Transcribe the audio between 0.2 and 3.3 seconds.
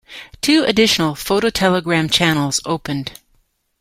Two additional phototelegram channels opened.